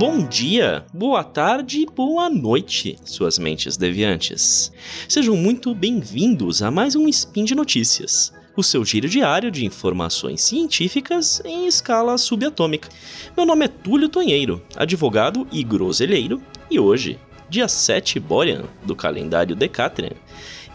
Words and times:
Bom 0.00 0.26
dia, 0.26 0.86
boa 0.94 1.22
tarde 1.22 1.80
e 1.80 1.84
boa 1.84 2.30
noite, 2.30 2.96
suas 3.04 3.38
mentes 3.38 3.76
deviantes. 3.76 4.72
Sejam 5.06 5.36
muito 5.36 5.74
bem-vindos 5.74 6.62
a 6.62 6.70
mais 6.70 6.96
um 6.96 7.06
Spin 7.06 7.44
de 7.44 7.54
Notícias, 7.54 8.32
o 8.56 8.62
seu 8.62 8.82
giro 8.82 9.06
diário 9.10 9.50
de 9.50 9.66
informações 9.66 10.40
científicas 10.40 11.42
em 11.44 11.66
escala 11.66 12.16
subatômica. 12.16 12.88
Meu 13.36 13.44
nome 13.44 13.66
é 13.66 13.68
Túlio 13.68 14.08
Tonheiro, 14.08 14.62
advogado 14.74 15.46
e 15.52 15.62
groselheiro, 15.62 16.40
e 16.70 16.80
hoje, 16.80 17.18
dia 17.50 17.68
7 17.68 18.18
Borean 18.18 18.64
do 18.82 18.96
calendário 18.96 19.54
Decatrian 19.54 20.16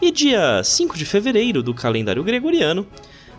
e 0.00 0.12
dia 0.12 0.62
5 0.62 0.96
de 0.96 1.04
fevereiro 1.04 1.64
do 1.64 1.74
calendário 1.74 2.22
gregoriano, 2.22 2.86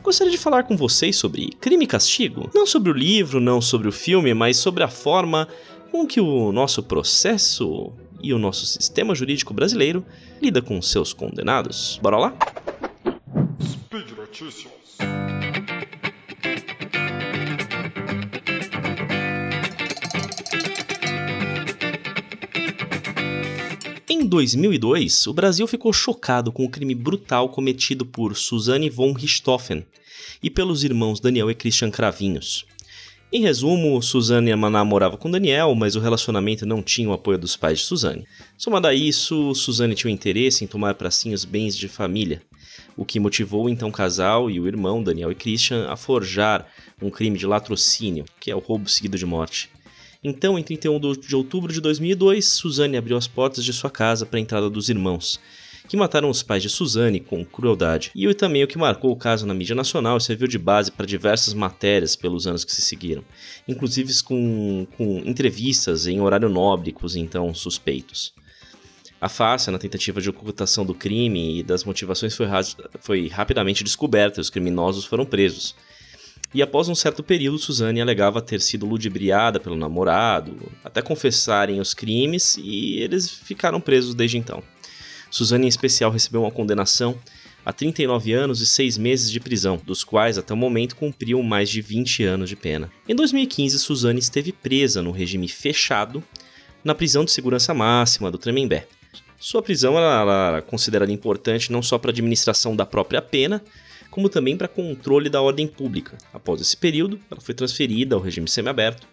gostaria 0.03 0.31
de 0.31 0.37
falar 0.37 0.63
com 0.63 0.75
vocês 0.75 1.15
sobre 1.15 1.47
Crime 1.61 1.85
e 1.85 1.87
Castigo. 1.87 2.49
Não 2.53 2.65
sobre 2.65 2.91
o 2.91 2.93
livro, 2.93 3.39
não 3.39 3.61
sobre 3.61 3.87
o 3.87 3.91
filme, 3.91 4.33
mas 4.33 4.57
sobre 4.57 4.83
a 4.83 4.87
forma 4.89 5.47
com 5.87 6.05
que 6.05 6.19
o 6.19 6.51
nosso 6.51 6.83
processo 6.83 7.91
e 8.21 8.33
o 8.33 8.39
nosso 8.39 8.65
sistema 8.65 9.15
jurídico 9.15 9.53
brasileiro 9.53 10.05
lida 10.41 10.61
com 10.61 10.81
seus 10.81 11.13
condenados. 11.13 11.99
Bora 12.01 12.17
lá? 12.17 12.37
Speed 13.61 14.11
Notícias. 14.17 14.71
Em 24.09 24.25
2002, 24.25 25.27
o 25.27 25.33
Brasil 25.33 25.67
ficou 25.67 25.93
chocado 25.93 26.51
com 26.51 26.65
o 26.65 26.69
crime 26.69 26.95
brutal 26.95 27.49
cometido 27.49 28.05
por 28.05 28.35
Suzanne 28.35 28.89
von 28.89 29.13
Richthofen 29.13 29.85
e 30.41 30.49
pelos 30.49 30.83
irmãos 30.83 31.19
Daniel 31.19 31.49
e 31.49 31.55
Christian 31.55 31.91
Cravinhos. 31.91 32.65
Em 33.29 33.41
resumo, 33.41 34.01
Suzane 34.01 34.55
namorava 34.55 35.17
com 35.17 35.29
Daniel, 35.29 35.75
mas 35.75 35.97
o 35.97 35.99
relacionamento 35.99 36.65
não 36.65 36.81
tinha 36.81 37.09
o 37.09 37.13
apoio 37.13 37.37
dos 37.37 37.57
pais 37.57 37.79
de 37.79 37.85
Suzane. 37.85 38.25
Somado 38.57 38.87
a 38.87 38.93
isso, 38.93 39.53
Suzane 39.53 39.95
tinha 39.95 40.09
o 40.09 40.13
interesse 40.13 40.63
em 40.63 40.67
tomar 40.67 40.93
para 40.93 41.11
si 41.11 41.33
os 41.33 41.43
bens 41.43 41.75
de 41.75 41.89
família, 41.89 42.41
o 42.95 43.03
que 43.03 43.19
motivou 43.19 43.65
o 43.65 43.69
então 43.69 43.91
casal 43.91 44.49
e 44.49 44.61
o 44.61 44.67
irmão, 44.67 45.03
Daniel 45.03 45.29
e 45.29 45.35
Christian, 45.35 45.87
a 45.89 45.97
forjar 45.97 46.65
um 47.01 47.09
crime 47.09 47.37
de 47.37 47.45
latrocínio, 47.45 48.23
que 48.39 48.49
é 48.49 48.55
o 48.55 48.59
roubo 48.59 48.87
seguido 48.87 49.17
de 49.17 49.25
morte. 49.25 49.69
Então, 50.23 50.57
em 50.57 50.63
31 50.63 50.97
de 51.19 51.35
outubro 51.35 51.73
de 51.73 51.81
2002, 51.81 52.45
Suzane 52.45 52.95
abriu 52.95 53.17
as 53.17 53.27
portas 53.27 53.65
de 53.65 53.73
sua 53.73 53.89
casa 53.89 54.25
para 54.25 54.39
a 54.39 54.41
entrada 54.41 54.69
dos 54.69 54.87
irmãos, 54.87 55.37
que 55.87 55.97
mataram 55.97 56.29
os 56.29 56.43
pais 56.43 56.61
de 56.61 56.69
Suzane 56.69 57.19
com 57.19 57.45
crueldade, 57.45 58.11
e 58.13 58.31
também 58.33 58.63
o 58.63 58.67
que 58.67 58.77
marcou 58.77 59.11
o 59.11 59.15
caso 59.15 59.45
na 59.45 59.53
mídia 59.53 59.75
nacional 59.75 60.17
e 60.17 60.21
serviu 60.21 60.47
de 60.47 60.57
base 60.57 60.91
para 60.91 61.05
diversas 61.05 61.53
matérias 61.53 62.15
pelos 62.15 62.45
anos 62.45 62.65
que 62.65 62.71
se 62.71 62.81
seguiram, 62.81 63.23
inclusive 63.67 64.11
com, 64.23 64.85
com 64.97 65.19
entrevistas 65.25 66.07
em 66.07 66.21
horário 66.21 66.49
nobre 66.49 66.91
com 66.91 67.05
os 67.05 67.15
então 67.15 67.53
suspeitos. 67.53 68.33
A 69.19 69.27
farsa 69.27 69.71
na 69.71 69.79
tentativa 69.79 70.21
de 70.21 70.29
ocultação 70.29 70.85
do 70.85 70.93
crime 70.93 71.59
e 71.59 71.63
das 71.63 71.83
motivações 71.83 72.35
foi, 72.35 72.45
foi 72.99 73.27
rapidamente 73.27 73.83
descoberta 73.83 74.39
e 74.39 74.41
os 74.41 74.49
criminosos 74.49 75.05
foram 75.05 75.25
presos. 75.25 75.75
E 76.53 76.61
após 76.61 76.87
um 76.87 76.95
certo 76.95 77.23
período, 77.23 77.57
Suzane 77.57 77.99
alegava 77.99 78.41
ter 78.41 78.61
sido 78.61 78.85
ludibriada 78.85 79.59
pelo 79.59 79.75
namorado, 79.75 80.71
até 80.83 81.01
confessarem 81.01 81.79
os 81.79 81.93
crimes, 81.93 82.57
e 82.57 82.99
eles 82.99 83.29
ficaram 83.29 83.81
presos 83.81 84.15
desde 84.15 84.37
então. 84.37 84.63
Suzane, 85.29 85.65
em 85.65 85.69
especial, 85.69 86.11
recebeu 86.11 86.41
uma 86.41 86.51
condenação 86.51 87.17
a 87.65 87.73
39 87.73 88.31
anos 88.31 88.61
e 88.61 88.65
6 88.65 88.97
meses 88.97 89.29
de 89.29 89.39
prisão, 89.39 89.79
dos 89.85 90.03
quais 90.03 90.37
até 90.37 90.53
o 90.53 90.57
momento 90.57 90.95
cumpriu 90.95 91.43
mais 91.43 91.69
de 91.69 91.81
20 91.81 92.23
anos 92.23 92.49
de 92.49 92.55
pena. 92.55 92.89
Em 93.09 93.13
2015, 93.13 93.77
Suzane 93.79 94.19
esteve 94.19 94.53
presa 94.53 95.01
no 95.01 95.11
regime 95.11 95.47
fechado 95.49 96.23
na 96.83 96.95
prisão 96.95 97.25
de 97.25 97.31
segurança 97.31 97.73
máxima 97.73 98.31
do 98.31 98.37
Tremembé. 98.37 98.87
Sua 99.37 99.61
prisão 99.61 99.97
era 99.97 100.61
considerada 100.61 101.11
importante 101.11 101.71
não 101.71 101.81
só 101.83 101.97
para 101.97 102.09
a 102.09 102.13
administração 102.13 102.75
da 102.75 102.85
própria 102.85 103.21
pena, 103.21 103.61
como 104.09 104.29
também 104.29 104.57
para 104.57 104.67
controle 104.67 105.29
da 105.29 105.41
ordem 105.41 105.67
pública. 105.67 106.17
Após 106.33 106.61
esse 106.61 106.75
período, 106.77 107.19
ela 107.29 107.41
foi 107.41 107.53
transferida 107.53 108.15
ao 108.15 108.21
regime 108.21 108.47
semiaberto, 108.47 109.05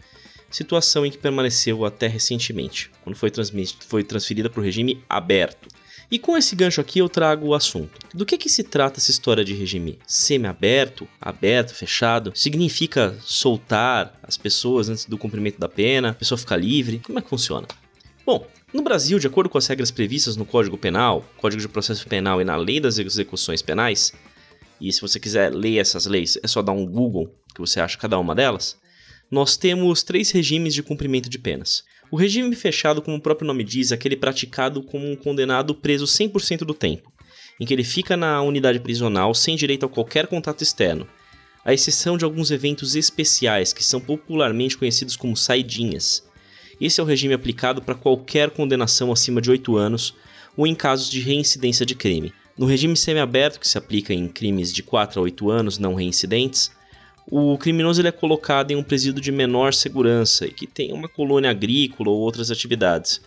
situação 0.48 1.04
em 1.04 1.10
que 1.10 1.18
permaneceu 1.18 1.84
até 1.84 2.06
recentemente, 2.06 2.90
quando 3.02 3.16
foi, 3.16 3.32
foi 3.80 4.04
transferida 4.04 4.48
para 4.48 4.60
o 4.60 4.64
regime 4.64 5.02
aberto. 5.08 5.68
E 6.10 6.18
com 6.18 6.36
esse 6.36 6.54
gancho 6.54 6.80
aqui 6.80 6.98
eu 6.98 7.08
trago 7.08 7.46
o 7.46 7.54
assunto. 7.54 7.98
Do 8.12 8.26
que, 8.26 8.38
que 8.38 8.48
se 8.48 8.62
trata 8.62 8.98
essa 8.98 9.10
história 9.10 9.44
de 9.44 9.54
regime 9.54 9.98
semi-aberto, 10.06 11.08
aberto, 11.20 11.74
fechado? 11.74 12.32
Significa 12.34 13.16
soltar 13.20 14.18
as 14.22 14.36
pessoas 14.36 14.88
antes 14.88 15.06
do 15.06 15.18
cumprimento 15.18 15.58
da 15.58 15.68
pena, 15.68 16.10
a 16.10 16.14
pessoa 16.14 16.38
ficar 16.38 16.56
livre? 16.56 17.00
Como 17.00 17.18
é 17.18 17.22
que 17.22 17.28
funciona? 17.28 17.66
Bom, 18.24 18.46
no 18.72 18.82
Brasil, 18.82 19.18
de 19.18 19.26
acordo 19.26 19.48
com 19.48 19.58
as 19.58 19.66
regras 19.66 19.90
previstas 19.90 20.36
no 20.36 20.44
Código 20.44 20.78
Penal, 20.78 21.24
Código 21.36 21.60
de 21.60 21.68
Processo 21.68 22.06
Penal 22.06 22.40
e 22.40 22.44
na 22.44 22.56
Lei 22.56 22.80
das 22.80 22.98
Execuções 22.98 23.62
Penais, 23.62 24.12
e 24.80 24.92
se 24.92 25.00
você 25.00 25.20
quiser 25.20 25.54
ler 25.54 25.78
essas 25.78 26.06
leis, 26.06 26.38
é 26.42 26.48
só 26.48 26.60
dar 26.60 26.72
um 26.72 26.86
Google 26.86 27.34
que 27.54 27.60
você 27.60 27.80
acha 27.80 27.96
cada 27.96 28.18
uma 28.18 28.34
delas, 28.34 28.76
nós 29.30 29.56
temos 29.56 30.02
três 30.02 30.30
regimes 30.30 30.74
de 30.74 30.82
cumprimento 30.82 31.28
de 31.28 31.38
penas. 31.38 31.84
O 32.14 32.16
regime 32.16 32.54
fechado, 32.54 33.02
como 33.02 33.16
o 33.16 33.20
próprio 33.20 33.44
nome 33.44 33.64
diz, 33.64 33.90
é 33.90 33.96
aquele 33.96 34.14
praticado 34.14 34.80
como 34.80 35.10
um 35.10 35.16
condenado 35.16 35.74
preso 35.74 36.04
100% 36.04 36.58
do 36.58 36.72
tempo, 36.72 37.12
em 37.58 37.66
que 37.66 37.74
ele 37.74 37.82
fica 37.82 38.16
na 38.16 38.40
unidade 38.40 38.78
prisional 38.78 39.34
sem 39.34 39.56
direito 39.56 39.84
a 39.84 39.88
qualquer 39.88 40.28
contato 40.28 40.62
externo, 40.62 41.08
à 41.64 41.74
exceção 41.74 42.16
de 42.16 42.24
alguns 42.24 42.52
eventos 42.52 42.94
especiais 42.94 43.72
que 43.72 43.82
são 43.82 44.00
popularmente 44.00 44.78
conhecidos 44.78 45.16
como 45.16 45.36
saidinhas. 45.36 46.22
Esse 46.80 47.00
é 47.00 47.02
o 47.02 47.06
regime 47.06 47.34
aplicado 47.34 47.82
para 47.82 47.96
qualquer 47.96 48.50
condenação 48.50 49.10
acima 49.10 49.40
de 49.40 49.50
8 49.50 49.76
anos 49.76 50.14
ou 50.56 50.68
em 50.68 50.74
casos 50.76 51.10
de 51.10 51.18
reincidência 51.18 51.84
de 51.84 51.96
crime. 51.96 52.32
No 52.56 52.66
regime 52.66 52.96
semiaberto, 52.96 53.58
que 53.58 53.66
se 53.66 53.76
aplica 53.76 54.14
em 54.14 54.28
crimes 54.28 54.72
de 54.72 54.84
4 54.84 55.18
a 55.18 55.22
8 55.24 55.50
anos 55.50 55.78
não 55.78 55.94
reincidentes, 55.94 56.70
o 57.30 57.56
criminoso 57.56 58.00
ele 58.00 58.08
é 58.08 58.12
colocado 58.12 58.70
em 58.70 58.76
um 58.76 58.82
presídio 58.82 59.20
de 59.20 59.32
menor 59.32 59.72
segurança 59.72 60.46
e 60.46 60.50
que 60.50 60.66
tem 60.66 60.92
uma 60.92 61.08
colônia 61.08 61.50
agrícola 61.50 62.10
ou 62.10 62.18
outras 62.18 62.50
atividades. 62.50 63.20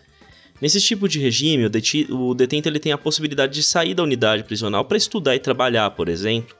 Nesse 0.61 0.79
tipo 0.81 1.07
de 1.07 1.19
regime, 1.19 1.69
o, 2.09 2.33
detento 2.33 2.67
ele 2.67 2.79
tem 2.79 2.91
a 2.91 2.97
possibilidade 2.97 3.53
de 3.53 3.63
sair 3.63 3.93
da 3.93 4.03
unidade 4.03 4.43
prisional 4.43 4.85
para 4.85 4.97
estudar 4.97 5.35
e 5.35 5.39
trabalhar, 5.39 5.91
por 5.91 6.09
exemplo, 6.09 6.55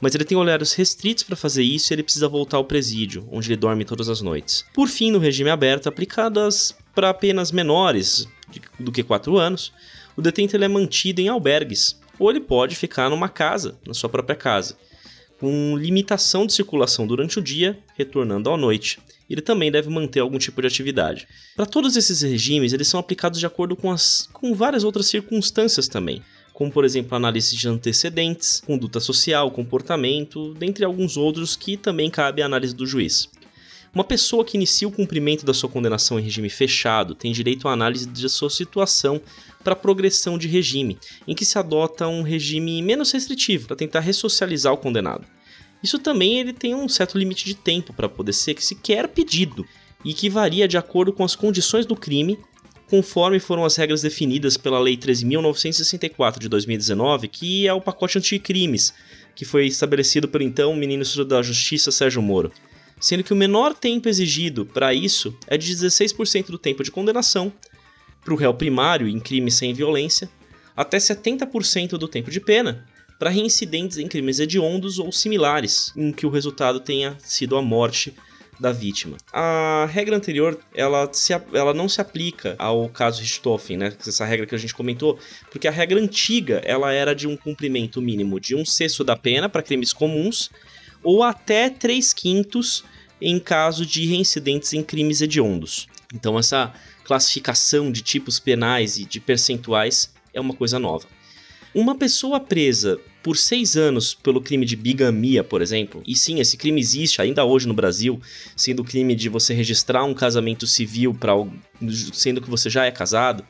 mas 0.00 0.14
ele 0.14 0.24
tem 0.24 0.36
horários 0.36 0.72
restritos 0.72 1.22
para 1.24 1.36
fazer 1.36 1.62
isso 1.62 1.92
e 1.92 1.94
ele 1.94 2.02
precisa 2.02 2.28
voltar 2.28 2.56
ao 2.56 2.64
presídio, 2.64 3.28
onde 3.30 3.48
ele 3.48 3.56
dorme 3.56 3.84
todas 3.84 4.08
as 4.08 4.20
noites. 4.20 4.64
Por 4.72 4.88
fim, 4.88 5.10
no 5.10 5.18
regime 5.18 5.50
aberto, 5.50 5.88
aplicadas 5.88 6.74
para 6.94 7.14
penas 7.14 7.52
menores 7.52 8.26
do 8.78 8.90
que 8.90 9.02
4 9.02 9.36
anos, 9.38 9.72
o 10.16 10.22
detento 10.22 10.56
ele 10.56 10.64
é 10.64 10.68
mantido 10.68 11.20
em 11.20 11.28
albergues, 11.28 12.00
ou 12.18 12.30
ele 12.30 12.40
pode 12.40 12.74
ficar 12.74 13.10
numa 13.10 13.28
casa, 13.28 13.78
na 13.86 13.94
sua 13.94 14.08
própria 14.08 14.36
casa 14.36 14.76
com 15.40 15.74
limitação 15.76 16.46
de 16.46 16.52
circulação 16.52 17.06
durante 17.06 17.38
o 17.38 17.42
dia, 17.42 17.78
retornando 17.96 18.50
à 18.50 18.56
noite. 18.58 18.98
Ele 19.28 19.40
também 19.40 19.72
deve 19.72 19.88
manter 19.88 20.20
algum 20.20 20.38
tipo 20.38 20.60
de 20.60 20.66
atividade. 20.66 21.26
Para 21.56 21.64
todos 21.64 21.96
esses 21.96 22.20
regimes, 22.20 22.74
eles 22.74 22.86
são 22.86 23.00
aplicados 23.00 23.40
de 23.40 23.46
acordo 23.46 23.74
com, 23.74 23.90
as, 23.90 24.28
com 24.34 24.54
várias 24.54 24.84
outras 24.84 25.06
circunstâncias 25.06 25.88
também, 25.88 26.22
como 26.52 26.70
por 26.70 26.84
exemplo 26.84 27.16
análise 27.16 27.56
de 27.56 27.66
antecedentes, 27.66 28.60
conduta 28.66 29.00
social, 29.00 29.50
comportamento, 29.50 30.52
dentre 30.54 30.84
alguns 30.84 31.16
outros 31.16 31.56
que 31.56 31.76
também 31.76 32.10
cabe 32.10 32.42
à 32.42 32.46
análise 32.46 32.74
do 32.74 32.86
juiz. 32.86 33.30
Uma 33.92 34.04
pessoa 34.04 34.44
que 34.44 34.56
inicia 34.56 34.86
o 34.86 34.92
cumprimento 34.92 35.44
da 35.44 35.52
sua 35.52 35.68
condenação 35.68 36.18
em 36.18 36.22
regime 36.22 36.48
fechado 36.48 37.12
tem 37.12 37.32
direito 37.32 37.66
à 37.66 37.72
análise 37.72 38.06
de 38.06 38.28
sua 38.28 38.48
situação 38.48 39.20
para 39.64 39.74
progressão 39.74 40.38
de 40.38 40.46
regime, 40.46 40.96
em 41.26 41.34
que 41.34 41.44
se 41.44 41.58
adota 41.58 42.06
um 42.06 42.22
regime 42.22 42.80
menos 42.82 43.10
restritivo 43.10 43.66
para 43.66 43.74
tentar 43.76 43.98
ressocializar 43.98 44.72
o 44.72 44.78
condenado. 44.78 45.26
Isso 45.82 45.98
também 45.98 46.38
ele 46.38 46.52
tem 46.52 46.72
um 46.72 46.88
certo 46.88 47.18
limite 47.18 47.44
de 47.44 47.54
tempo 47.54 47.92
para 47.92 48.08
poder 48.08 48.32
ser 48.32 48.54
que 48.54 48.64
sequer 48.64 49.08
pedido 49.08 49.66
e 50.04 50.14
que 50.14 50.30
varia 50.30 50.68
de 50.68 50.78
acordo 50.78 51.12
com 51.12 51.24
as 51.24 51.34
condições 51.34 51.84
do 51.84 51.96
crime, 51.96 52.38
conforme 52.88 53.40
foram 53.40 53.64
as 53.64 53.74
regras 53.74 54.02
definidas 54.02 54.56
pela 54.56 54.78
Lei 54.78 54.96
13.964 54.96 56.38
de 56.38 56.48
2019, 56.48 57.26
que 57.26 57.66
é 57.66 57.72
o 57.72 57.80
pacote 57.80 58.18
anticrimes, 58.18 58.94
que 59.34 59.44
foi 59.44 59.66
estabelecido 59.66 60.28
pelo 60.28 60.44
então 60.44 60.76
ministro 60.76 61.24
da 61.24 61.42
Justiça 61.42 61.90
Sérgio 61.90 62.22
Moro 62.22 62.52
sendo 63.00 63.24
que 63.24 63.32
o 63.32 63.36
menor 63.36 63.74
tempo 63.74 64.08
exigido 64.08 64.66
para 64.66 64.92
isso 64.94 65.34
é 65.46 65.56
de 65.56 65.74
16% 65.74 66.46
do 66.46 66.58
tempo 66.58 66.84
de 66.84 66.90
condenação 66.90 67.52
para 68.22 68.34
o 68.34 68.36
réu 68.36 68.52
primário 68.52 69.08
em 69.08 69.18
crime 69.18 69.50
sem 69.50 69.72
violência, 69.72 70.28
até 70.76 70.98
70% 70.98 71.96
do 71.96 72.06
tempo 72.06 72.30
de 72.30 72.38
pena 72.38 72.86
para 73.18 73.30
reincidentes 73.30 73.98
em 73.98 74.08
crimes 74.08 74.38
hediondos 74.38 74.98
ou 74.98 75.12
similares, 75.12 75.92
em 75.96 76.10
que 76.10 76.26
o 76.26 76.30
resultado 76.30 76.80
tenha 76.80 77.16
sido 77.18 77.56
a 77.56 77.62
morte 77.62 78.14
da 78.58 78.72
vítima. 78.72 79.16
A 79.32 79.86
regra 79.90 80.16
anterior, 80.16 80.58
ela, 80.74 81.08
se, 81.12 81.32
ela 81.32 81.72
não 81.72 81.88
se 81.88 82.00
aplica 82.00 82.54
ao 82.58 82.88
caso 82.88 83.22
Richthofen, 83.22 83.76
né? 83.76 83.92
Essa 84.06 84.24
regra 84.24 84.46
que 84.46 84.54
a 84.54 84.58
gente 84.58 84.74
comentou, 84.74 85.18
porque 85.50 85.66
a 85.66 85.70
regra 85.70 85.98
antiga, 85.98 86.60
ela 86.64 86.92
era 86.92 87.14
de 87.14 87.26
um 87.26 87.36
cumprimento 87.36 88.02
mínimo 88.02 88.38
de 88.38 88.54
um 88.54 88.64
sexto 88.64 89.02
da 89.02 89.16
pena 89.16 89.48
para 89.48 89.62
crimes 89.62 89.92
comuns 89.92 90.50
ou 91.02 91.22
até 91.22 91.70
3 91.70 92.12
quintos 92.12 92.84
em 93.20 93.38
caso 93.38 93.84
de 93.84 94.06
reincidentes 94.06 94.72
em 94.72 94.82
crimes 94.82 95.20
hediondos. 95.20 95.86
Então, 96.14 96.38
essa 96.38 96.72
classificação 97.04 97.90
de 97.90 98.02
tipos 98.02 98.38
penais 98.38 98.98
e 98.98 99.04
de 99.04 99.20
percentuais 99.20 100.10
é 100.32 100.40
uma 100.40 100.54
coisa 100.54 100.78
nova. 100.78 101.06
Uma 101.74 101.94
pessoa 101.94 102.40
presa 102.40 102.98
por 103.22 103.36
seis 103.36 103.76
anos 103.76 104.14
pelo 104.14 104.40
crime 104.40 104.64
de 104.64 104.74
bigamia, 104.74 105.44
por 105.44 105.62
exemplo, 105.62 106.02
e 106.06 106.16
sim, 106.16 106.40
esse 106.40 106.56
crime 106.56 106.80
existe 106.80 107.20
ainda 107.22 107.44
hoje 107.44 107.68
no 107.68 107.74
Brasil, 107.74 108.20
sendo 108.56 108.80
o 108.80 108.84
crime 108.84 109.14
de 109.14 109.28
você 109.28 109.54
registrar 109.54 110.04
um 110.04 110.14
casamento 110.14 110.66
civil 110.66 111.14
para 111.14 111.32
sendo 112.12 112.40
que 112.40 112.50
você 112.50 112.68
já 112.68 112.86
é 112.86 112.90
casado. 112.90 113.44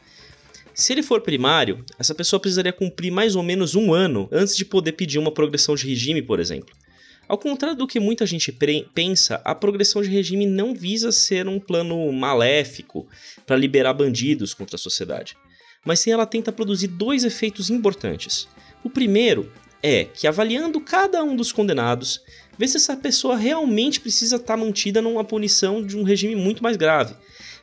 Se 0.75 0.93
ele 0.93 1.03
for 1.03 1.21
primário, 1.21 1.85
essa 1.99 2.15
pessoa 2.15 2.41
precisaria 2.41 2.73
cumprir 2.73 3.11
mais 3.11 3.37
ou 3.37 3.43
menos 3.43 3.75
um 3.75 3.93
ano 3.93 4.29
antes 4.31 4.57
de 4.57 4.65
poder 4.65 4.93
pedir 4.93 5.19
uma 5.19 5.33
progressão 5.33 5.75
de 5.75 5.87
regime, 5.87 6.21
por 6.21 6.41
exemplo. 6.41 6.75
Ao 7.31 7.39
contrário 7.39 7.77
do 7.77 7.87
que 7.87 8.01
muita 8.01 8.27
gente 8.27 8.51
pensa, 8.93 9.41
a 9.45 9.55
progressão 9.55 10.03
de 10.03 10.09
regime 10.09 10.47
não 10.47 10.75
visa 10.75 11.13
ser 11.13 11.47
um 11.47 11.61
plano 11.61 12.11
maléfico 12.13 13.07
para 13.47 13.55
liberar 13.55 13.93
bandidos 13.93 14.53
contra 14.53 14.75
a 14.75 14.79
sociedade, 14.81 15.37
mas 15.85 16.01
sim 16.01 16.11
ela 16.11 16.27
tenta 16.27 16.51
produzir 16.51 16.89
dois 16.89 17.23
efeitos 17.23 17.71
importantes. 17.71 18.49
O 18.83 18.91
primeiro 18.91 19.49
é 19.81 20.07
que, 20.07 20.27
avaliando 20.27 20.81
cada 20.81 21.23
um 21.23 21.37
dos 21.37 21.53
condenados, 21.53 22.21
vê 22.59 22.67
se 22.67 22.79
essa 22.79 22.97
pessoa 22.97 23.37
realmente 23.37 24.01
precisa 24.01 24.35
estar 24.35 24.55
tá 24.55 24.57
mantida 24.57 25.01
numa 25.01 25.23
punição 25.23 25.87
de 25.87 25.97
um 25.97 26.03
regime 26.03 26.35
muito 26.35 26.65
mais 26.65 26.77
grave, 26.77 27.15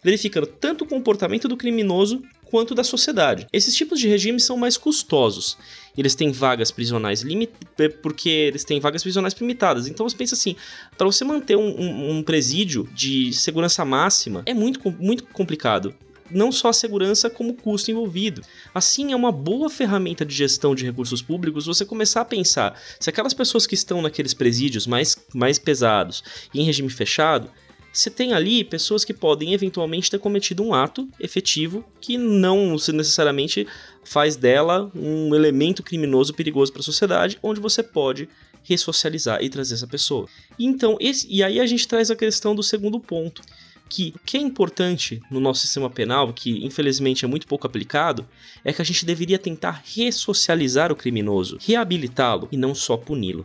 verificando 0.02 0.48
tanto 0.48 0.86
o 0.86 0.88
comportamento 0.88 1.46
do 1.46 1.58
criminoso 1.58 2.24
quanto 2.50 2.74
da 2.74 2.84
sociedade. 2.84 3.48
Esses 3.52 3.76
tipos 3.76 4.00
de 4.00 4.08
regimes 4.08 4.44
são 4.44 4.58
mais 4.58 4.78
custosos. 4.78 5.58
Eles 5.98 6.16
têm 6.16 6.32
vagas 6.32 6.72
prisionais 6.72 7.22
limitadas, 7.22 7.68
é, 7.80 7.90
porque 7.90 8.30
eles 8.30 8.64
têm 8.64 8.80
vagas 8.80 9.02
prisionais 9.02 9.34
limitadas. 9.34 9.88
Então 9.88 10.08
você 10.08 10.16
pensa 10.16 10.36
assim, 10.36 10.56
para 10.98 11.06
você 11.06 11.24
manter 11.24 11.58
um, 11.58 11.68
um, 11.68 12.12
um, 12.12 12.24
presídio 12.24 12.88
de 12.94 13.34
segurança 13.34 13.84
máxima 13.84 14.44
é 14.46 14.54
muito, 14.54 14.80
muito 14.92 15.24
complicado. 15.26 15.94
Não 16.30 16.52
só 16.52 16.70
a 16.70 16.74
segurança, 16.74 17.30
como 17.30 17.52
o 17.52 17.54
custo 17.54 17.90
envolvido. 17.90 18.42
Assim, 18.76 19.14
é 19.14 19.16
uma 19.16 19.32
boa 19.32 19.70
ferramenta 19.70 20.26
de 20.26 20.36
gestão 20.36 20.76
de 20.76 20.84
recursos 20.84 21.22
públicos 21.22 21.66
você 21.66 21.86
começar 21.86 22.22
a 22.22 22.26
pensar 22.26 22.78
se 23.00 23.10
aquelas 23.10 23.34
pessoas 23.34 23.66
que 23.66 23.76
estão 23.76 24.02
naqueles 24.02 24.34
presídios 24.34 24.86
mais, 24.86 25.16
mais 25.34 25.58
pesados 25.58 26.22
e 26.54 26.60
em 26.60 26.66
regime 26.66 26.90
fechado, 26.90 27.50
você 27.98 28.12
tem 28.12 28.32
ali 28.32 28.64
pessoas 28.64 29.04
que 29.04 29.12
podem 29.12 29.56
eventualmente 29.56 30.12
ter 30.12 30.20
cometido 30.20 30.64
um 30.64 30.72
ato 30.72 31.10
efetivo 31.20 31.84
que 32.00 32.16
não 32.16 32.76
necessariamente 32.94 33.66
faz 34.04 34.36
dela 34.36 34.92
um 34.96 35.34
elemento 35.34 35.82
criminoso 35.82 36.32
perigoso 36.32 36.72
para 36.72 36.82
a 36.82 36.84
sociedade, 36.84 37.40
onde 37.42 37.60
você 37.60 37.82
pode 37.82 38.30
ressocializar 38.62 39.42
e 39.42 39.50
trazer 39.50 39.74
essa 39.74 39.88
pessoa. 39.88 40.28
Então, 40.60 40.96
esse, 41.00 41.26
e 41.28 41.42
aí 41.42 41.60
a 41.60 41.66
gente 41.66 41.88
traz 41.88 42.12
a 42.12 42.16
questão 42.16 42.54
do 42.54 42.62
segundo 42.62 43.00
ponto, 43.00 43.42
que 43.90 44.14
o 44.16 44.20
que 44.24 44.38
é 44.38 44.42
importante 44.42 45.20
no 45.32 45.40
nosso 45.40 45.62
sistema 45.62 45.90
penal, 45.90 46.32
que 46.32 46.64
infelizmente 46.64 47.26
é 47.26 47.28
muito 47.28 47.48
pouco 47.48 47.66
aplicado, 47.66 48.28
é 48.64 48.72
que 48.72 48.82
a 48.82 48.86
gente 48.86 49.08
deveria 49.08 49.40
tentar 49.40 49.82
ressocializar 49.96 50.92
o 50.92 50.96
criminoso, 50.96 51.58
reabilitá-lo 51.60 52.48
e 52.52 52.58
não 52.58 52.76
só 52.76 52.96
puni-lo. 52.96 53.42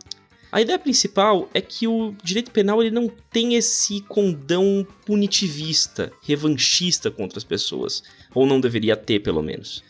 A 0.53 0.61
ideia 0.61 0.77
principal 0.77 1.49
é 1.51 1.59
que 1.59 1.87
o 1.87 2.13
direito 2.23 2.51
penal 2.51 2.79
ele 2.79 2.91
não 2.91 3.09
tem 3.31 3.55
esse 3.55 4.01
condão 4.01 4.85
punitivista, 5.03 6.13
revanchista 6.21 7.09
contra 7.09 7.39
as 7.39 7.43
pessoas, 7.43 8.03
ou 8.35 8.45
não 8.45 8.61
deveria 8.61 8.95
ter 8.95 9.19
pelo 9.21 9.41
menos. 9.41 9.83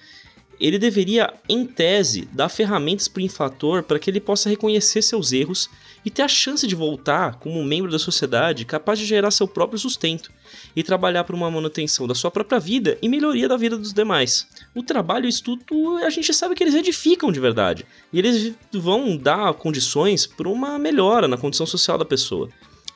Ele 0.60 0.78
deveria, 0.78 1.34
em 1.50 1.66
tese, 1.66 2.28
dar 2.32 2.50
ferramentas 2.50 3.08
para 3.08 3.22
o 3.22 3.24
infrator 3.24 3.84
para 3.84 4.00
que 4.00 4.10
ele 4.10 4.20
possa 4.20 4.50
reconhecer 4.50 5.02
seus 5.02 5.32
erros 5.32 5.70
e 6.06 6.10
ter 6.10 6.22
a 6.22 6.28
chance 6.28 6.68
de 6.68 6.76
voltar 6.76 7.36
como 7.40 7.60
um 7.60 7.64
membro 7.64 7.92
da 7.92 8.00
sociedade 8.00 8.66
capaz 8.66 9.00
de 9.00 9.06
gerar 9.06 9.32
seu 9.32 9.48
próprio 9.48 9.80
sustento 9.80 10.32
e 10.76 10.84
trabalhar 10.84 11.24
para 11.24 11.36
uma 11.36 11.50
manutenção 11.50 12.08
da 12.08 12.16
sua 12.16 12.32
própria 12.32 12.60
vida 12.60 12.98
e 13.02 13.10
melhoria 13.10 13.48
da 13.48 13.58
vida 13.58 13.78
dos 13.78 13.94
demais. 13.94 14.48
O 14.76 14.84
trabalho 14.84 15.26
e 15.26 15.28
o 15.28 15.30
estudo, 15.30 15.64
a 16.04 16.10
gente 16.10 16.34
sabe 16.34 16.56
que 16.56 16.64
eles 16.64 16.76
edificam 16.76 17.32
de 17.32 17.40
verdade 17.40 17.86
e 18.12 18.20
eles 18.20 18.54
vão 18.72 19.18
dar 19.18 19.54
condições 19.54 20.26
para 20.26 20.50
uma 20.50 20.78
melhora 20.78 21.28
na 21.28 21.38
condição 21.38 21.66
social 21.66 21.98
da 21.98 22.06
pessoa. 22.06 22.50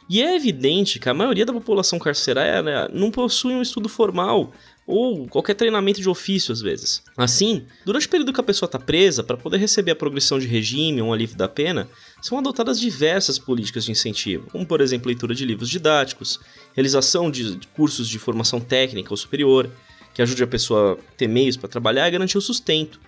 E 0.10 0.22
é 0.22 0.36
evidente 0.36 1.00
que 1.00 1.10
a 1.10 1.14
maioria 1.14 1.46
da 1.46 1.52
população 1.52 2.00
carcerária 2.00 2.90
não 2.94 3.12
possui 3.12 3.54
um 3.54 3.62
estudo 3.62 3.90
formal 3.90 4.54
ou 4.88 5.28
qualquer 5.28 5.54
treinamento 5.54 6.00
de 6.00 6.08
ofício 6.08 6.54
às 6.54 6.62
vezes. 6.62 7.04
Assim, 7.18 7.66
durante 7.86 8.08
o 8.08 8.10
período 8.10 8.32
que 8.32 8.40
a 8.40 8.44
pessoa 8.44 8.68
está 8.68 8.80
presa, 8.80 9.22
para 9.22 9.36
poder 9.36 9.58
receber 9.58 9.92
a 9.92 9.96
progressão 9.96 10.40
de 10.40 10.48
regime 10.48 11.02
ou 11.02 11.10
um 11.10 11.14
alívio 11.14 11.36
da 11.36 11.50
pena, 11.50 11.90
são 12.22 12.38
adotadas 12.38 12.80
diversas 12.80 13.38
políticas 13.38 13.84
de 13.84 13.92
incentivo, 13.92 14.50
como 14.50 14.66
por 14.66 14.80
exemplo 14.80 15.08
leitura 15.08 15.36
de 15.36 15.46
livros 15.46 15.70
didáticos, 15.70 16.40
realização 16.74 17.30
de 17.30 17.60
cursos 17.76 18.08
de 18.08 18.18
formação 18.18 18.62
técnica 18.62 19.12
ou 19.12 19.18
superior, 19.18 19.70
que 20.14 20.22
ajude 20.22 20.42
a 20.42 20.48
pessoa 20.48 20.94
a 20.94 21.18
ter 21.18 21.28
meios 21.28 21.58
para 21.58 21.68
trabalhar 21.68 22.08
e 22.08 22.12
garantir 22.12 22.38
o 22.38 22.42
sustento, 22.42 23.00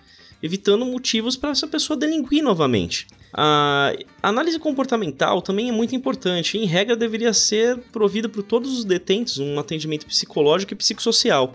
evitando 0.42 0.84
motivos 0.84 1.34
para 1.34 1.50
essa 1.50 1.66
pessoa 1.66 1.98
delinquir 1.98 2.42
novamente. 2.42 3.06
A 3.32 3.94
análise 4.22 4.58
comportamental 4.58 5.40
também 5.40 5.70
é 5.70 5.72
muito 5.72 5.94
importante 5.94 6.58
em 6.58 6.66
regra, 6.66 6.94
deveria 6.94 7.32
ser 7.32 7.78
provida 7.90 8.28
por 8.28 8.42
todos 8.42 8.78
os 8.78 8.84
detentos 8.84 9.38
um 9.38 9.58
atendimento 9.58 10.04
psicológico 10.04 10.74
e 10.74 10.76
psicossocial 10.76 11.54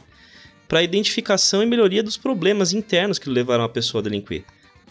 para 0.68 0.80
a 0.80 0.84
identificação 0.84 1.62
e 1.62 1.66
melhoria 1.66 2.04
dos 2.04 2.18
problemas 2.18 2.74
internos 2.74 3.20
que 3.20 3.30
levaram 3.30 3.64
a 3.64 3.70
pessoa 3.70 4.02
a 4.02 4.04
delinquir. 4.04 4.44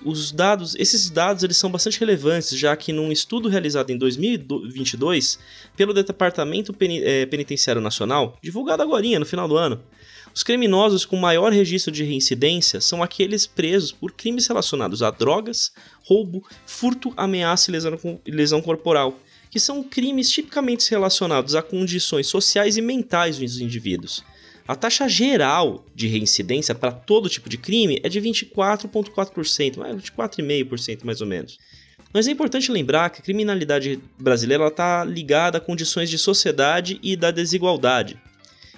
Os 0.05 0.33
dados, 0.33 0.75
esses 0.75 1.09
dados 1.09 1.43
eles 1.43 1.57
são 1.57 1.71
bastante 1.71 1.99
relevantes, 1.99 2.59
já 2.59 2.77
que 2.77 2.93
num 2.93 3.11
estudo 3.11 3.49
realizado 3.49 3.91
em 3.91 3.97
2022 3.97 5.39
pelo 5.77 5.95
Departamento 5.95 6.75
eh, 6.81 7.25
Penitenciário 7.27 7.81
Nacional, 7.81 8.37
divulgado 8.43 8.83
agora 8.83 9.19
no 9.19 9.25
final 9.25 9.49
do 9.49 9.57
ano, 9.57 9.81
os 10.35 10.43
criminosos 10.43 11.05
com 11.07 11.17
maior 11.17 11.53
registro 11.53 11.93
de 11.93 12.03
reincidência 12.03 12.81
são 12.81 13.03
aqueles 13.03 13.47
presos 13.47 13.93
por 13.93 14.13
crimes 14.13 14.49
relacionados 14.49 15.01
a 15.01 15.11
drogas, 15.11 15.73
roubo, 16.03 16.45
furto, 16.67 17.15
ameaça 17.17 17.71
e 17.71 18.31
lesão 18.31 18.61
corporal, 18.61 19.17
que 19.49 19.61
são 19.61 19.83
crimes 19.83 20.29
tipicamente 20.29 20.91
relacionados 20.91 21.55
a 21.55 21.63
condições 21.63 22.27
sociais 22.27 22.77
e 22.77 22.83
mentais 22.83 23.39
dos 23.39 23.61
indivíduos. 23.61 24.25
A 24.67 24.75
taxa 24.75 25.07
geral 25.07 25.85
de 25.95 26.07
reincidência 26.07 26.75
para 26.75 26.91
todo 26.91 27.29
tipo 27.29 27.51
de 27.51 27.59
crime 27.59 28.01
é 28.03 28.09
de 28.09 28.19
24,4%, 28.19 29.77
24,5% 29.77 31.05
mais 31.05 31.21
ou 31.21 31.27
menos. 31.27 31.59
Mas 32.15 32.27
é 32.27 32.31
importante 32.31 32.73
lembrar 32.73 33.11
que 33.11 33.21
a 33.21 33.25
criminalidade 33.25 34.01
brasileira 34.19 34.67
está 34.69 35.05
ligada 35.05 35.59
a 35.59 35.61
condições 35.61 36.09
de 36.09 36.17
sociedade 36.17 36.99
e 37.03 37.15
da 37.15 37.31
desigualdade. 37.31 38.19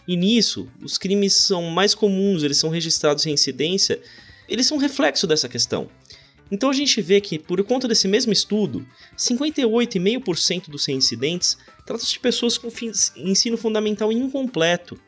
E 0.09 0.17
nisso, 0.17 0.69
os 0.83 0.99
crimes 0.99 1.35
são 1.35 1.63
mais 1.71 1.95
comuns, 1.95 2.43
eles 2.43 2.57
são 2.57 2.71
registrados 2.71 3.25
em 3.25 3.33
incidência, 3.33 4.01
eles 4.49 4.67
são 4.67 4.79
reflexo 4.79 5.27
dessa 5.27 5.49
questão. 5.49 5.89
Então 6.51 6.71
a 6.71 6.73
gente 6.73 7.01
vê 7.03 7.21
que, 7.21 7.39
por 7.39 7.63
conta 7.65 7.89
desse 7.89 8.07
mesmo 8.07 8.33
estudo, 8.33 8.87
58,5% 9.17 10.69
dos 10.69 10.89
incidentes 10.89 11.59
tratam-se 11.85 12.13
de 12.13 12.21
pessoas 12.21 12.57
com 12.57 12.69
ensino 13.17 13.57
fundamental 13.57 14.13
incompleto, 14.13 14.99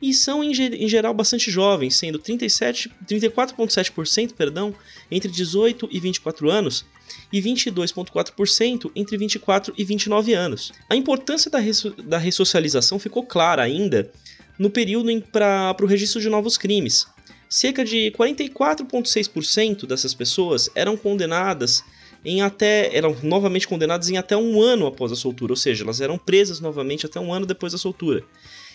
e 0.00 0.14
são 0.14 0.44
em, 0.44 0.52
em 0.52 0.88
geral 0.88 1.12
bastante 1.12 1.50
jovens, 1.50 1.96
sendo 1.96 2.18
34,7% 2.18 4.32
perdão, 4.32 4.74
entre 5.10 5.30
18 5.30 5.88
e 5.90 6.00
24 6.00 6.50
anos 6.50 6.86
e 7.32 7.40
22,4% 7.40 8.90
entre 8.94 9.16
24 9.16 9.74
e 9.76 9.84
29 9.84 10.34
anos. 10.34 10.72
A 10.88 10.96
importância 10.96 11.50
da, 11.50 11.58
res, 11.58 11.84
da 12.04 12.18
ressocialização 12.18 12.98
ficou 12.98 13.24
clara 13.24 13.62
ainda 13.62 14.10
no 14.58 14.70
período 14.70 15.08
para 15.32 15.76
o 15.80 15.86
registro 15.86 16.20
de 16.20 16.28
novos 16.28 16.56
crimes. 16.56 17.06
Cerca 17.48 17.84
de 17.84 18.12
44,6% 18.16 19.86
dessas 19.86 20.12
pessoas 20.12 20.68
eram 20.74 20.96
condenadas 20.96 21.82
em 22.24 22.42
até 22.42 22.94
eram 22.94 23.16
novamente 23.22 23.68
condenadas 23.68 24.10
em 24.10 24.16
até 24.16 24.36
um 24.36 24.60
ano 24.60 24.86
após 24.86 25.12
a 25.12 25.16
soltura, 25.16 25.52
ou 25.52 25.56
seja, 25.56 25.84
elas 25.84 26.00
eram 26.00 26.18
presas 26.18 26.60
novamente 26.60 27.06
até 27.06 27.20
um 27.20 27.32
ano 27.32 27.46
depois 27.46 27.72
da 27.72 27.78
soltura 27.78 28.24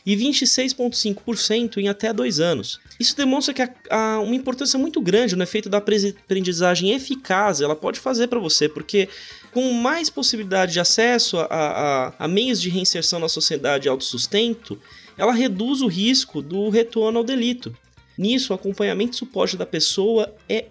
e 0.05 0.15
26,5% 0.15 1.77
em 1.77 1.87
até 1.87 2.11
dois 2.11 2.39
anos. 2.39 2.79
Isso 2.99 3.15
demonstra 3.15 3.53
que 3.53 3.61
há, 3.89 4.19
uma 4.19 4.35
importância 4.35 4.77
muito 4.77 5.01
grande 5.01 5.35
no 5.35 5.43
efeito 5.43 5.69
da 5.69 5.77
aprendizagem 5.77 6.91
eficaz 6.91 7.61
ela 7.61 7.75
pode 7.75 7.99
fazer 7.99 8.27
para 8.27 8.39
você, 8.39 8.67
porque 8.67 9.07
com 9.51 9.71
mais 9.71 10.09
possibilidade 10.09 10.73
de 10.73 10.79
acesso 10.79 11.37
a, 11.39 12.13
a, 12.19 12.27
meios 12.27 12.59
de 12.59 12.69
reinserção 12.69 13.19
na 13.19 13.29
sociedade 13.29 13.87
e 13.87 13.89
autossustento, 13.89 14.79
ela 15.17 15.31
reduz 15.31 15.81
o 15.81 15.87
risco 15.87 16.41
do 16.41 16.69
retorno 16.69 17.19
ao 17.19 17.23
delito. 17.23 17.75
Nisso, 18.17 18.51
o 18.51 18.55
acompanhamento 18.55 19.13
e 19.13 19.17
suporte 19.17 19.55
da 19.55 19.65
pessoa 19.65 20.33
é, 20.49 20.65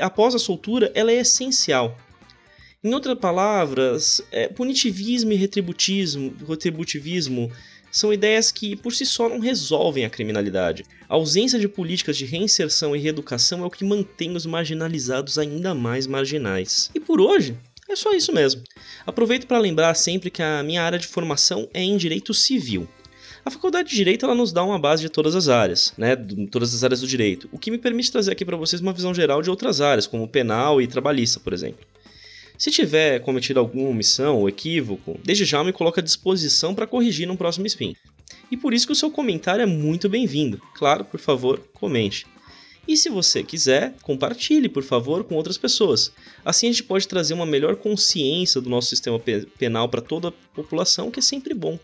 após 0.00 0.34
a 0.34 0.38
soltura 0.38 0.90
ela 0.94 1.10
é 1.10 1.20
essencial. 1.20 1.96
Em 2.84 2.92
outras 2.94 3.18
palavras, 3.18 4.20
é, 4.32 4.48
punitivismo 4.48 5.32
e 5.32 5.36
retributivismo 5.36 7.50
são 7.92 8.12
ideias 8.12 8.50
que 8.50 8.74
por 8.74 8.92
si 8.92 9.04
só 9.04 9.28
não 9.28 9.38
resolvem 9.38 10.04
a 10.04 10.10
criminalidade. 10.10 10.84
A 11.08 11.14
ausência 11.14 11.58
de 11.58 11.68
políticas 11.68 12.16
de 12.16 12.24
reinserção 12.24 12.96
e 12.96 12.98
reeducação 12.98 13.62
é 13.62 13.66
o 13.66 13.70
que 13.70 13.84
mantém 13.84 14.34
os 14.34 14.46
marginalizados 14.46 15.38
ainda 15.38 15.74
mais 15.74 16.06
marginais. 16.06 16.90
E 16.94 16.98
por 16.98 17.20
hoje, 17.20 17.54
é 17.88 17.94
só 17.94 18.12
isso 18.14 18.32
mesmo. 18.32 18.62
Aproveito 19.06 19.46
para 19.46 19.58
lembrar 19.58 19.94
sempre 19.94 20.30
que 20.30 20.42
a 20.42 20.62
minha 20.62 20.82
área 20.82 20.98
de 20.98 21.06
formação 21.06 21.68
é 21.74 21.82
em 21.82 21.96
direito 21.98 22.32
civil. 22.32 22.88
A 23.44 23.50
faculdade 23.50 23.90
de 23.90 23.96
Direito 23.96 24.24
ela 24.24 24.36
nos 24.36 24.52
dá 24.52 24.62
uma 24.62 24.78
base 24.78 25.02
de 25.02 25.08
todas 25.08 25.34
as 25.34 25.48
áreas, 25.48 25.92
né? 25.98 26.14
De 26.14 26.46
todas 26.46 26.72
as 26.74 26.84
áreas 26.84 27.00
do 27.00 27.08
direito, 27.08 27.48
o 27.50 27.58
que 27.58 27.72
me 27.72 27.78
permite 27.78 28.12
trazer 28.12 28.30
aqui 28.30 28.44
para 28.44 28.56
vocês 28.56 28.80
uma 28.80 28.92
visão 28.92 29.12
geral 29.12 29.42
de 29.42 29.50
outras 29.50 29.80
áreas, 29.80 30.06
como 30.06 30.28
penal 30.28 30.80
e 30.80 30.86
trabalhista, 30.86 31.40
por 31.40 31.52
exemplo. 31.52 31.84
Se 32.62 32.70
tiver 32.70 33.18
cometido 33.22 33.58
alguma 33.58 33.88
omissão 33.88 34.38
ou 34.38 34.48
equívoco, 34.48 35.18
desde 35.24 35.44
já 35.44 35.64
me 35.64 35.72
coloco 35.72 35.98
à 35.98 36.02
disposição 36.02 36.76
para 36.76 36.86
corrigir 36.86 37.26
no 37.26 37.36
próximo 37.36 37.66
spin. 37.66 37.96
E 38.52 38.56
por 38.56 38.72
isso 38.72 38.86
que 38.86 38.92
o 38.92 38.94
seu 38.94 39.10
comentário 39.10 39.64
é 39.64 39.66
muito 39.66 40.08
bem-vindo. 40.08 40.62
Claro, 40.72 41.04
por 41.04 41.18
favor, 41.18 41.58
comente. 41.74 42.24
E 42.86 42.96
se 42.96 43.08
você 43.08 43.42
quiser, 43.42 43.96
compartilhe, 44.02 44.68
por 44.68 44.84
favor, 44.84 45.24
com 45.24 45.34
outras 45.34 45.58
pessoas. 45.58 46.12
Assim 46.44 46.68
a 46.68 46.70
gente 46.70 46.84
pode 46.84 47.08
trazer 47.08 47.34
uma 47.34 47.44
melhor 47.44 47.74
consciência 47.74 48.60
do 48.60 48.70
nosso 48.70 48.90
sistema 48.90 49.20
penal 49.58 49.88
para 49.88 50.00
toda 50.00 50.28
a 50.28 50.32
população, 50.54 51.10
que 51.10 51.18
é 51.18 51.22
sempre 51.22 51.54
bom. 51.54 51.80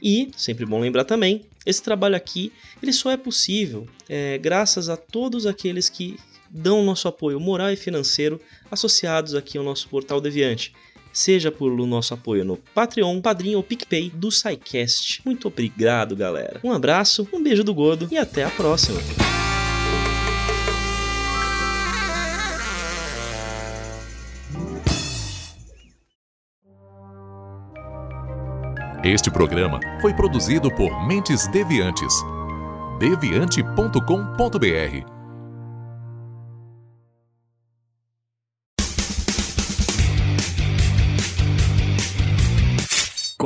E, 0.00 0.30
sempre 0.36 0.64
bom 0.64 0.78
lembrar 0.78 1.02
também, 1.02 1.44
esse 1.66 1.82
trabalho 1.82 2.14
aqui 2.14 2.52
ele 2.80 2.92
só 2.92 3.10
é 3.10 3.16
possível 3.16 3.84
é, 4.08 4.38
graças 4.38 4.88
a 4.88 4.96
todos 4.96 5.44
aqueles 5.44 5.88
que 5.88 6.16
dão 6.50 6.84
nosso 6.84 7.08
apoio 7.08 7.38
moral 7.38 7.70
e 7.70 7.76
financeiro 7.76 8.40
associados 8.70 9.34
aqui 9.34 9.56
ao 9.56 9.64
nosso 9.64 9.88
portal 9.88 10.20
Deviante. 10.20 10.72
Seja 11.12 11.50
por 11.50 11.70
nosso 11.86 12.14
apoio 12.14 12.44
no 12.44 12.56
Patreon, 12.56 13.20
Padrinho 13.20 13.58
ou 13.58 13.64
PicPay 13.64 14.10
do 14.10 14.30
SciCast. 14.30 15.22
Muito 15.24 15.48
obrigado, 15.48 16.14
galera. 16.14 16.60
Um 16.62 16.72
abraço, 16.72 17.28
um 17.32 17.42
beijo 17.42 17.64
do 17.64 17.74
Godo 17.74 18.08
e 18.10 18.16
até 18.16 18.44
a 18.44 18.50
próxima. 18.50 19.00
Este 29.02 29.30
programa 29.30 29.80
foi 30.00 30.12
produzido 30.12 30.70
por 30.70 31.06
Mentes 31.06 31.48
Deviantes. 31.48 32.12
deviante.com.br 32.98 35.19